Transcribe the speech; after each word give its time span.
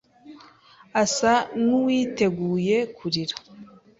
asa 1.03 1.33
nkuwiteguye 1.61 2.77
kurira. 2.95 3.35